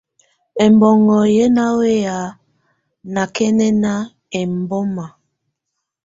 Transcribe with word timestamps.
Ɛmbɔŋɔ́ 0.63 1.21
yɛ́ 1.35 1.47
ná 1.55 1.65
wɛ́yá 1.77 2.17
nákɛ́nɛná 3.13 3.91
ɛmbɔ́má. 4.39 5.05